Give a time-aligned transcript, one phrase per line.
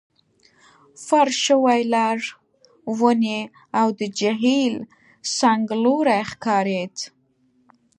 [1.05, 2.19] فرش شوي لار،
[2.99, 3.39] ونې،
[3.79, 4.75] او د جهیل
[5.37, 6.95] څنګلوری ښکارېد.